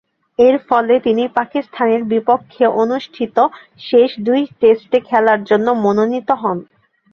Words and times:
এরফলে 0.39 0.95
তিনি 0.99 1.23
পাকিস্তানের 1.37 2.01
বিপক্ষে 2.11 2.65
অনুষ্ঠিত 2.81 3.37
শেষ 3.81 4.09
দুই 4.27 4.41
টেস্টে 4.59 4.99
খেলার 5.07 5.39
জন্য 5.49 5.67
মনোনীত 5.83 6.29
হন। 6.41 6.57